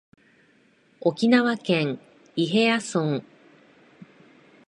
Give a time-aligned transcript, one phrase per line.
[0.99, 1.99] 沖縄県
[2.35, 3.23] 伊平屋村